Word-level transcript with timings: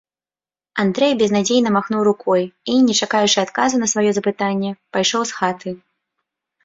Андрэй 0.83 1.13
безнадзейна 1.19 1.69
махнуў 1.75 2.01
рукой 2.09 2.43
і, 2.47 2.73
не 2.87 2.95
чакаючы 3.05 3.35
адказу 3.45 3.75
на 3.83 3.87
сваё 3.93 4.09
запытанне, 4.19 4.71
пайшоў 4.99 5.21
з 5.33 5.43
хаты. 5.43 5.69